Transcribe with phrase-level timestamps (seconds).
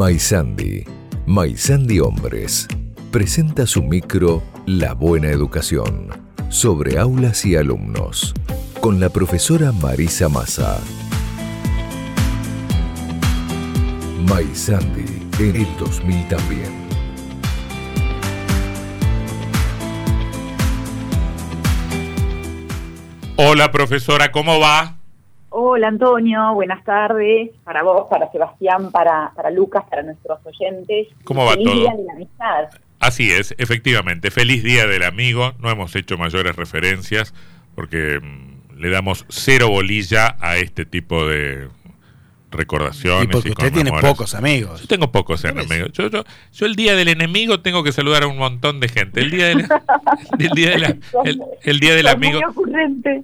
[0.00, 0.82] Maisandi,
[1.26, 2.66] Maisandi Hombres,
[3.10, 6.08] presenta su micro La Buena Educación
[6.48, 8.32] sobre aulas y alumnos,
[8.80, 10.80] con la profesora Marisa Massa.
[14.26, 15.04] Maisandi,
[15.38, 16.72] en el 2000 también.
[23.36, 24.99] Hola profesora, ¿cómo va?
[25.52, 27.50] Hola Antonio, buenas tardes.
[27.64, 31.08] Para vos, para Sebastián, para, para Lucas, para nuestros oyentes.
[31.24, 31.80] ¿Cómo va Feliz todo?
[31.80, 32.68] Día de la amistad.
[33.00, 34.30] Así es, efectivamente.
[34.30, 35.52] Feliz Día del Amigo.
[35.58, 37.34] No hemos hecho mayores referencias
[37.74, 41.68] porque mm, le damos cero bolilla a este tipo de
[42.50, 43.24] recordaciones.
[43.24, 44.80] Y porque usted tiene pocos amigos.
[44.82, 45.92] Yo tengo pocos enemigos.
[45.92, 49.20] Yo, yo, yo el día del enemigo tengo que saludar a un montón de gente.
[49.20, 49.66] El día del,
[50.38, 52.40] el día de la- el, el día del amigo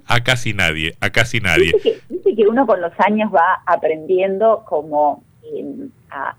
[0.05, 1.71] a casi nadie, a casi nadie.
[1.73, 6.35] Dice que, dice que uno con los años va aprendiendo como eh, a,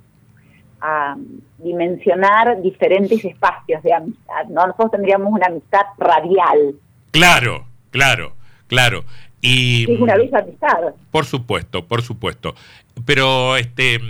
[0.80, 1.16] a
[1.58, 4.44] dimensionar diferentes espacios de amistad.
[4.48, 4.66] ¿no?
[4.66, 6.74] Nosotros tendríamos una amistad radial,
[7.10, 8.34] Claro, claro,
[8.66, 9.04] claro.
[9.40, 10.94] Y es una bella amistad.
[11.10, 12.54] Por supuesto, por supuesto.
[13.04, 14.00] Pero este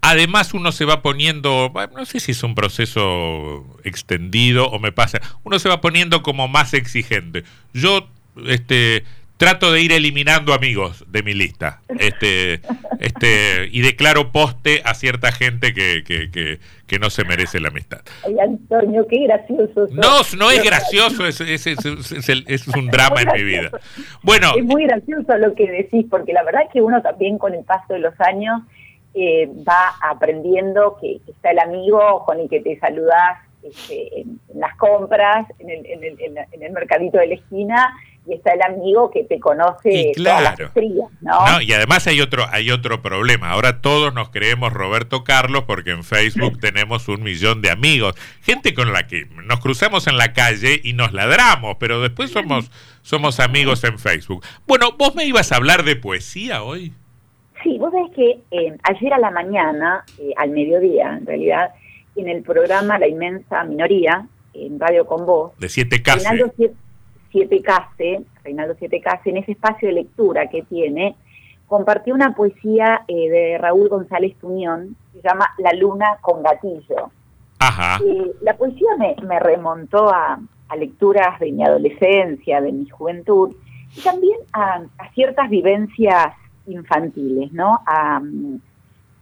[0.00, 5.20] además uno se va poniendo, no sé si es un proceso extendido o me pasa,
[5.44, 7.44] uno se va poniendo como más exigente.
[7.74, 8.08] Yo
[8.46, 9.04] este
[9.38, 11.80] trato de ir eliminando amigos de mi lista.
[11.98, 12.60] Este
[13.00, 17.68] este y declaro poste a cierta gente que, que, que, que no se merece la
[17.68, 18.00] amistad.
[18.26, 19.72] Ay, Antonio, qué gracioso.
[19.74, 19.92] sos.
[19.92, 21.78] No, no es gracioso, es, es, es,
[22.46, 23.70] es- un drama en mi vida.
[24.22, 27.54] Bueno, Es muy gracioso lo que decís, porque la verdad es que uno también con
[27.54, 28.60] el paso de los años
[29.14, 34.40] eh, va aprendiendo que, que está el amigo con el que te saludás este, en,
[34.52, 37.94] en las compras, en el, en, el, en la- en el mercadito de la esquina,
[38.28, 40.72] y está el amigo que te conoce Y todas las claro.
[41.20, 41.46] ¿no?
[41.46, 43.50] No, y además hay otro, hay otro problema.
[43.50, 48.14] Ahora todos nos creemos Roberto Carlos porque en Facebook tenemos un millón de amigos.
[48.42, 52.70] Gente con la que nos cruzamos en la calle y nos ladramos, pero después somos,
[53.02, 54.44] somos amigos en Facebook.
[54.66, 56.92] Bueno, vos me ibas a hablar de poesía hoy.
[57.62, 61.70] Sí, vos sabés que eh, ayer a la mañana, eh, al mediodía en realidad,
[62.14, 66.32] en el programa La Inmensa Minoría, en Radio Con Vos, De siete casas.
[66.32, 66.52] Reinaldo
[67.30, 71.16] Siete Case, Reinaldo Siete Case, en ese espacio de lectura que tiene,
[71.66, 77.10] compartió una poesía eh, de Raúl González Tuñón, que se llama La Luna con Gatillo.
[77.58, 77.98] Ajá.
[78.04, 83.54] Eh, la poesía me, me remontó a, a lecturas de mi adolescencia, de mi juventud,
[83.94, 86.34] y también a, a ciertas vivencias
[86.66, 87.80] infantiles, ¿no?
[87.86, 88.20] A,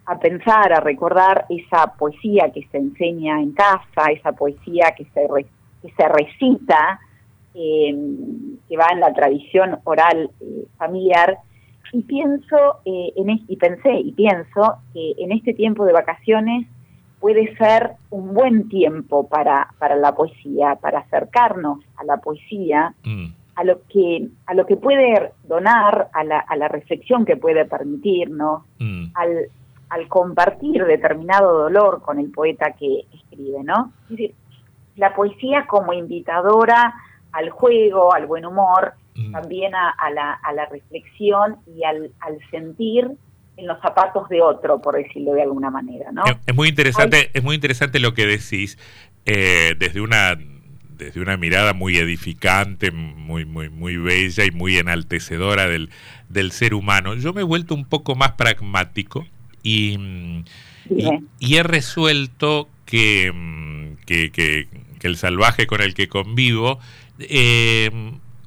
[0.07, 5.27] a pensar, a recordar esa poesía que se enseña en casa, esa poesía que se,
[5.29, 5.47] re-
[5.83, 7.01] que se recita,
[7.57, 7.97] eh,
[8.69, 11.39] que va en la tradición oral eh, familiar,
[11.93, 16.67] y pienso eh, en y pensé y pienso que en este tiempo de vacaciones
[17.21, 23.27] puede ser un buen tiempo para, para la poesía, para acercarnos a la poesía, Mm.
[23.55, 27.65] a lo que, a lo que puede donar, a la, a la reflexión que puede
[27.65, 29.07] permitirnos, Mm.
[29.15, 29.49] al,
[29.89, 33.93] al compartir determinado dolor con el poeta que escribe, ¿no?
[34.05, 34.35] Es decir,
[34.97, 36.95] la poesía como invitadora
[37.37, 39.33] al juego, al buen humor, Mm.
[39.33, 43.09] también a, a la, a la reflexión y al, al sentir
[43.57, 46.23] en los zapatos de otro, por decirlo de alguna manera, ¿no?
[46.27, 48.77] Es, es muy interesante, es muy interesante lo que decís
[49.25, 50.37] eh, desde una
[50.99, 55.89] desde una mirada muy edificante, muy muy muy bella y muy enaltecedora del,
[56.29, 57.15] del ser humano.
[57.15, 59.25] Yo me he vuelto un poco más pragmático
[59.63, 60.45] y, mm,
[61.41, 66.79] y, he resuelto que, mm, que, que- que el salvaje con el que convivo
[67.19, 67.91] eh,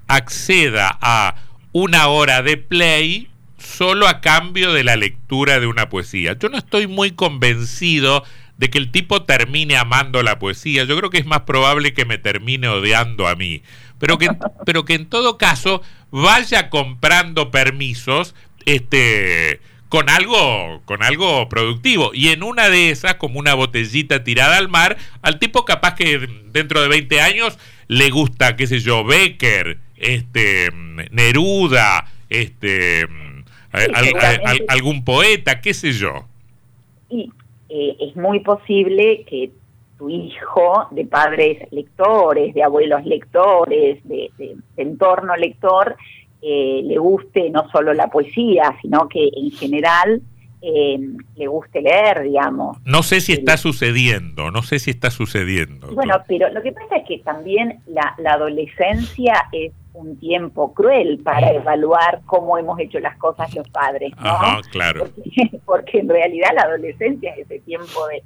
[0.08, 1.36] acceda a
[1.72, 6.38] una hora de play solo a cambio de la lectura de una poesía.
[6.40, 8.24] Yo no estoy muy convencido
[8.58, 10.84] de que el tipo termine amando la poesía.
[10.84, 13.62] Yo creo que es más probable que me termine odiando a mí.
[14.00, 14.30] Pero que,
[14.66, 15.82] pero que en todo caso
[16.12, 18.36] vaya comprando permisos
[18.66, 22.12] este, con, algo, con algo productivo.
[22.14, 26.28] Y en una de esas, como una botellita tirada al mar, al tipo capaz que
[26.52, 27.58] dentro de 20 años
[27.90, 30.70] le gusta, qué sé yo, Becker, este,
[31.12, 33.02] Neruda, este,
[33.72, 33.96] al-
[34.46, 36.26] al- algún poeta, qué sé yo.
[37.10, 37.32] Y
[37.68, 39.52] eh, es muy posible que
[39.98, 45.96] tu hijo, de padres lectores, de abuelos lectores, de, de- de entorno lector,
[46.42, 50.22] eh, le guste no solo la poesía, sino que en general
[50.62, 51.00] eh,
[51.36, 52.78] le guste leer, digamos.
[52.86, 55.94] No sé si está sucediendo, no sé si está sucediendo.
[55.94, 61.20] Bueno, pero lo que pasa es que también la, la adolescencia es un tiempo cruel
[61.24, 64.62] para evaluar cómo hemos hecho las cosas los padres, ¿no?
[64.72, 65.10] claro.
[65.66, 68.24] Porque, en realidad la adolescencia es ese tiempo de,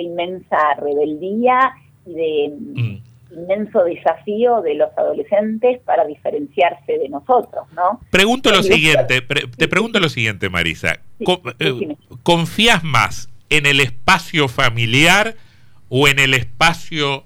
[0.00, 1.74] inmensa rebeldía
[2.06, 3.01] y de mm.
[3.34, 8.00] Inmenso desafío de los adolescentes para diferenciarse de nosotros, ¿no?
[8.10, 9.20] Pregunto lo siguiente,
[9.56, 11.00] te pregunto lo siguiente, Marisa.
[11.58, 15.34] Eh, ¿Confías más en el espacio familiar
[15.88, 17.24] o en el espacio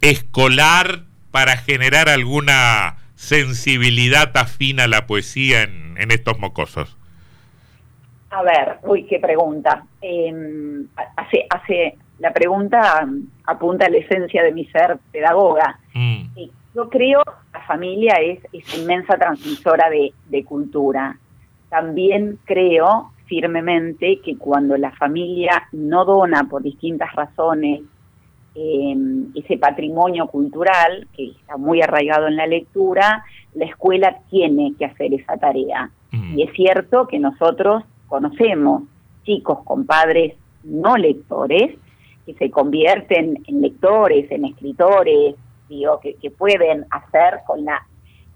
[0.00, 6.96] escolar para generar alguna sensibilidad afina a la poesía en, estos mocosos?
[8.30, 9.84] A ver, uy, qué pregunta.
[10.00, 10.86] Em,
[11.16, 13.06] hace, hace, la pregunta
[13.48, 15.78] apunta a la esencia de mi ser pedagoga.
[15.94, 16.24] Mm.
[16.74, 21.18] yo creo que la familia es, es inmensa transmisora de, de, cultura.
[21.68, 27.80] También creo firmemente que cuando la familia no dona por distintas razones
[28.60, 33.24] Em, ese patrimonio cultural que está muy arraigado en la lectura,
[33.54, 35.92] la escuela tiene que hacer esa tarea.
[36.34, 38.82] Y es cierto que nosotros conocemos
[39.24, 40.34] chicos con padres
[40.64, 41.76] no lectores
[42.28, 45.34] que se convierten en lectores, en escritores,
[45.66, 47.86] digo, que, pueden hacer con la,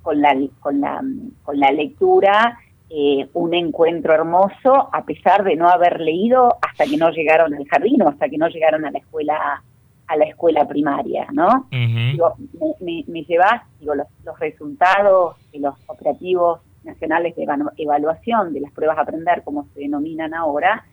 [0.01, 1.05] con la, con la,
[1.43, 2.59] con la lectura
[2.89, 7.67] eh, un encuentro hermoso a pesar de no haber leído hasta que no llegaron al
[7.69, 9.63] jardín o hasta que no llegaron a la escuela
[10.07, 11.69] a la escuela primaria, ¿no?
[11.71, 12.35] digo,
[12.81, 17.47] me, me, llevas digo, los, resultados de los operativos nacionales de
[17.77, 20.85] evaluación de las pruebas a aprender, como se denominan ahora,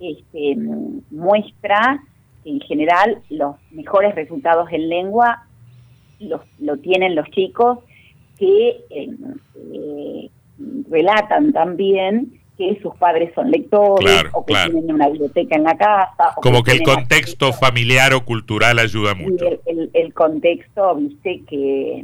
[0.00, 0.56] este,
[1.10, 2.15] muestra que
[2.46, 5.46] en general los mejores resultados en lengua
[6.20, 7.80] los, lo tienen los chicos
[8.38, 9.10] que eh,
[9.72, 10.30] eh,
[10.88, 16.34] relatan también que sus padres son lectores o que tienen una biblioteca en la casa.
[16.36, 19.44] Como que, el contexto familiar o cultural ayuda mucho.
[19.66, 22.02] El, contexto, viste, que,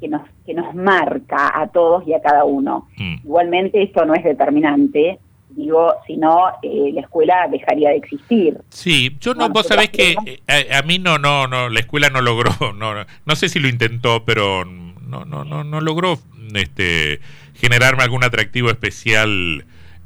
[0.00, 2.86] que, nos, que nos marca a todos y a cada uno.
[2.96, 3.16] Mm.
[3.24, 5.18] Igualmente esto no es determinante,
[5.58, 8.56] digo, si no, eh, la escuela dejaría de existir.
[8.70, 12.20] Sí, yo no, vos sabés que eh, a, mí no, no, no, la escuela no
[12.22, 12.94] logró, no,
[13.24, 16.18] no sé si lo intentó, pero no, no, no, no logró
[16.54, 17.20] este,
[17.54, 19.64] generarme algún atractivo especial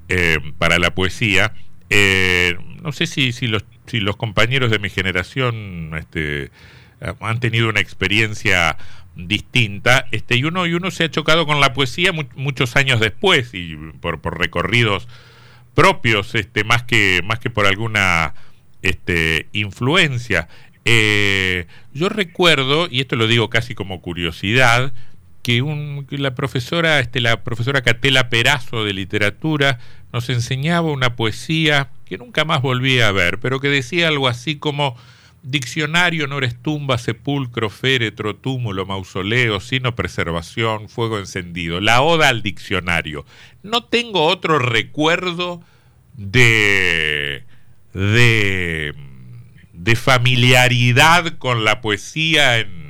[0.09, 1.53] eh, para la poesía.
[1.91, 6.51] Eh, no sé si, si, los, si los compañeros de mi generación este,
[7.21, 8.79] han tenido una experiencia
[9.15, 13.51] distinta este y uno y uno se ha chocado con la poesía muchos años después
[13.53, 15.07] y por, por recorridos
[15.75, 18.35] propios este más que más que por alguna
[18.83, 20.49] este influencia.
[20.85, 24.93] Eh, yo recuerdo y esto lo digo casi como curiosidad
[25.43, 29.79] que, un, la profesora, este, la profesora Catela Perazo de literatura
[30.13, 34.57] nos enseñaba una poesía que nunca más volví a ver, pero que decía algo así
[34.57, 34.97] como
[35.43, 41.81] diccionario no eres tumba, sepulcro, féretro, túmulo, mausoleo, sino preservación, fuego encendido.
[41.81, 43.25] La oda al diccionario.
[43.63, 45.63] No tengo otro recuerdo
[46.15, 47.45] de
[47.93, 48.95] de
[49.73, 52.83] de familiaridad con la poesía en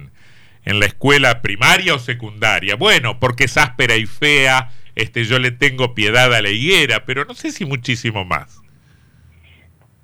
[0.64, 2.76] en la escuela primaria o secundaria.
[2.76, 7.24] Bueno, porque es áspera y fea, este, yo le tengo piedad a la higuera, pero
[7.24, 8.61] no sé si muchísimo más.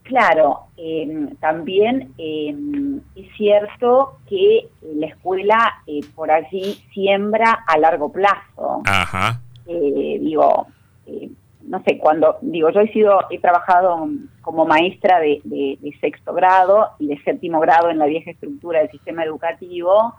[0.08, 8.10] Claro, em, también em, es cierto que la escuela eh, por allí siembra a largo
[8.10, 8.80] plazo.
[8.86, 9.42] Ajá.
[9.66, 10.66] Eh, digo,
[11.06, 11.28] eh,
[11.64, 14.08] no sé, cuando, digo, yo he sido, he trabajado
[14.40, 18.90] como maestra de, de, sexto grado y de séptimo grado en la vieja estructura del
[18.90, 20.14] sistema educativo,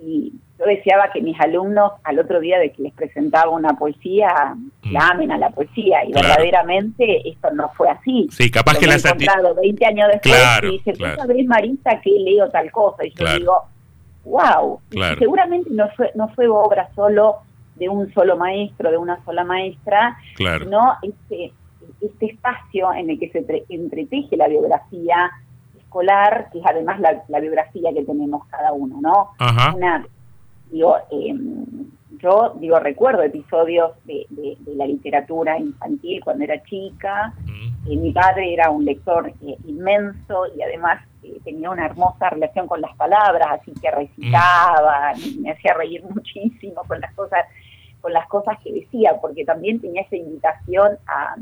[0.00, 4.56] y yo deseaba que mis alumnos al otro día de que les presentaba una poesía.
[4.82, 8.28] La amen a la poesía y verdaderamente esto no fue así.
[8.30, 12.48] Sí, capaz que la encontrado 20 años después y dice, ¿tú sabés Marisa que leo
[12.48, 13.04] tal cosa?
[13.04, 13.62] Y yo digo,
[14.24, 14.80] wow,
[15.18, 17.38] seguramente no fue, no fue obra solo
[17.76, 21.52] de un solo maestro, de una sola maestra, sino este,
[22.00, 25.30] este espacio en el que se entreteje la biografía
[25.78, 29.30] escolar, que es además la, biografía que tenemos cada uno, ¿no?
[29.74, 30.04] Una,
[30.70, 31.77] digo, em,
[32.18, 34.26] yo digo, recuerdo episodios de,
[34.66, 37.32] la literatura infantil cuando era chica.
[37.88, 42.66] Eh, mi padre era un lector eh, inmenso y además eh, tenía una hermosa relación
[42.66, 47.44] con las palabras, así que recitaba, me hacía reír muchísimo con las cosas
[48.00, 51.34] con las cosas que decía, porque también tenía esa invitación a,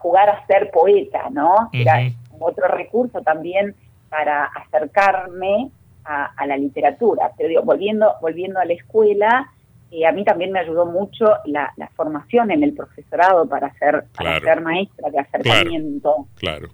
[0.00, 1.70] jugar a ser poeta, ¿no?
[1.72, 2.00] Era
[2.40, 3.76] otro recurso también
[4.08, 5.70] para acercarme
[6.04, 7.30] a, la literatura.
[7.36, 9.50] Pero digo, volviendo, volviendo a la escuela,
[9.90, 14.04] eh, a mí también me ayudó mucho la, formación en el profesorado para ser,
[14.42, 16.28] ser maestra de acercamiento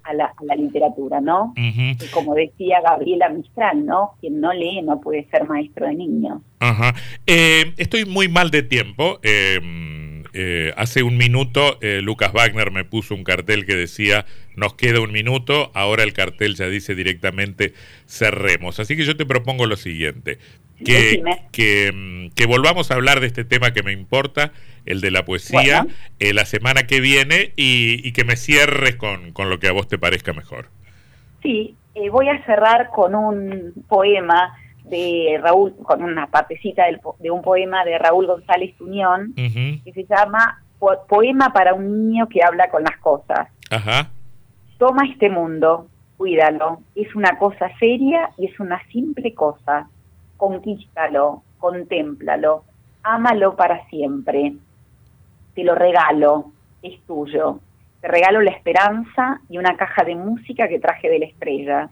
[0.05, 1.55] A, la, literatura, ¿no?
[2.13, 4.13] como decía Gabriela Mistral, ¿no?
[4.21, 6.43] Quien no lee no puede ser maestro de niños.
[6.61, 6.95] Ajá.
[7.27, 9.19] Eh, estoy muy mal de tiempo.
[9.23, 9.59] Eh,
[10.38, 15.12] eh, hace un minuto Lucas Wagner me puso un cartel que decía nos queda un
[15.12, 17.73] minuto, ahora el cartel ya dice directamente
[18.07, 18.81] cerremos.
[18.81, 20.38] Así que yo te propongo lo siguiente,
[20.85, 21.23] que,
[21.93, 24.52] mm, que, volvamos a hablar de este tema que me importa,
[24.85, 25.87] el de la poesía,
[26.19, 29.99] la semana que viene y, que me cierres con, con, lo que a vos te
[29.99, 30.69] parezca mejor.
[31.43, 31.76] Sí,
[32.11, 34.55] voy a cerrar con un poema
[34.88, 36.85] de Raúl, con una partecita
[37.19, 40.62] de un poema de Raúl González Tuñón, que se llama
[41.09, 43.49] Poema para un niño que habla con las cosas.
[43.71, 44.11] Ajá.
[44.78, 49.88] Toma este mundo, cuídalo, es una cosa seria y es una simple cosa.
[50.37, 52.64] Conquístalo, contémplalo,
[53.02, 54.55] ámalo para siempre.
[55.55, 56.52] Te lo regalo,
[56.83, 57.61] es tuyo.
[58.00, 61.88] Te regalo la esperanza y una caja de música que traje de la estrella.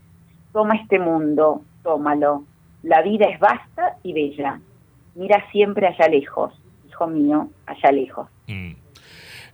[0.52, 2.44] Toma este mundo, tómalo,
[2.84, 4.60] la vida es vasta y bella.
[5.14, 6.52] Mira siempre allá lejos,
[6.88, 8.28] hijo mío, allá lejos.
[8.46, 8.72] Mm.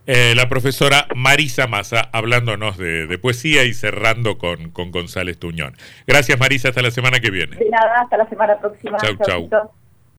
[0.07, 5.75] Eh, la profesora Marisa Massa hablándonos de, poesía y cerrando con, con González Tuñón.
[6.07, 7.55] Gracias Marisa, hasta la semana que viene.
[7.55, 8.97] De nada, hasta la semana próxima.
[8.97, 9.15] Chau,
[9.49, 9.71] chau.